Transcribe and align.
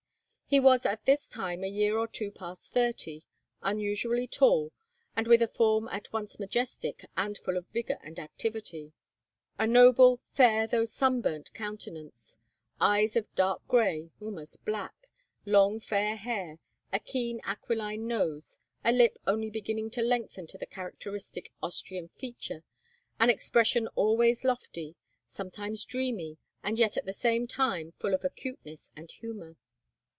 He 0.51 0.59
was 0.59 0.85
at 0.85 1.05
this 1.05 1.29
time 1.29 1.63
a 1.63 1.69
year 1.69 1.97
or 1.97 2.09
two 2.09 2.29
past 2.29 2.73
thirty, 2.73 3.23
unusually 3.61 4.27
tall, 4.27 4.73
and 5.15 5.25
with 5.25 5.41
a 5.41 5.47
form 5.47 5.87
at 5.87 6.11
once 6.11 6.39
majestic 6.39 7.05
and 7.15 7.37
full 7.37 7.55
of 7.55 7.69
vigour 7.69 7.99
and 8.03 8.19
activity; 8.19 8.91
a 9.57 9.65
noble, 9.65 10.19
fair, 10.33 10.67
though 10.67 10.83
sunburnt 10.83 11.53
countenance; 11.53 12.35
eyes 12.81 13.15
of 13.15 13.33
dark 13.33 13.65
gray, 13.69 14.11
almost 14.19 14.65
black; 14.65 15.07
long 15.45 15.79
fair 15.79 16.17
hair, 16.17 16.59
a 16.91 16.99
keen 16.99 17.39
aquiline 17.45 18.05
nose, 18.05 18.59
a 18.83 18.91
lip 18.91 19.19
only 19.25 19.49
beginning 19.49 19.89
to 19.91 20.01
lengthen 20.01 20.47
to 20.47 20.57
the 20.57 20.65
characteristic 20.65 21.53
Austrian 21.63 22.09
feature, 22.19 22.65
an 23.21 23.29
expression 23.29 23.87
always 23.95 24.43
lofty, 24.43 24.95
sometimes 25.25 25.85
dreamy, 25.85 26.37
and 26.61 26.77
yet 26.77 26.97
at 26.97 27.05
the 27.05 27.13
same 27.13 27.47
time 27.47 27.93
full 27.99 28.13
of 28.13 28.25
acuteness 28.25 28.91
and 28.97 29.11
humour. 29.11 29.55